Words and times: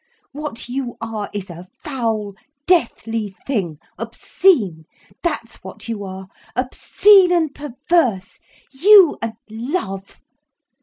What 0.31 0.67
you 0.67 0.97
are 0.99 1.29
is 1.31 1.51
a 1.51 1.67
foul, 1.83 2.33
deathly 2.65 3.35
thing, 3.45 3.77
obscene, 3.99 4.85
that's 5.21 5.57
what 5.57 5.87
you 5.87 6.03
are, 6.03 6.27
obscene 6.55 7.31
and 7.31 7.53
perverse. 7.53 8.39
You, 8.71 9.19
and 9.21 9.33
love! 9.47 10.17